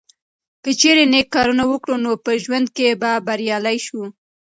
که 0.63 0.71
چیرې 0.79 1.03
نیک 1.13 1.27
کارونه 1.35 1.63
وکړو 1.67 1.95
نو 2.03 2.11
په 2.23 2.31
ژوند 2.43 2.67
کې 2.75 2.87
به 3.01 3.11
بریالي 3.27 3.77
شو. 3.85 4.01